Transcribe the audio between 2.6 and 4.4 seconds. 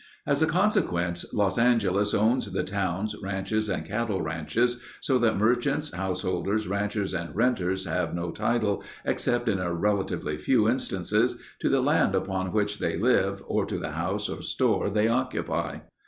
towns, ranches, and cattle